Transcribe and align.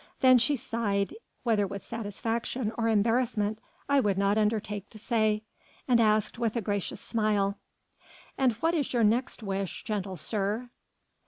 Then 0.21 0.39
she 0.39 0.55
sighed, 0.55 1.15
whether 1.43 1.67
with 1.67 1.83
satisfaction 1.83 2.73
or 2.75 2.87
embarrassment 2.87 3.59
I 3.87 3.99
would 3.99 4.17
not 4.17 4.35
undertake 4.35 4.89
to 4.89 4.97
say, 4.97 5.43
and 5.87 5.99
asked 5.99 6.39
with 6.39 6.55
a 6.55 6.61
gracious 6.63 6.99
smile: 6.99 7.59
"And 8.35 8.53
what 8.53 8.73
is 8.73 8.93
your 8.93 9.03
next 9.03 9.43
wish, 9.43 9.83
gentle 9.83 10.17
sir?" 10.17 10.71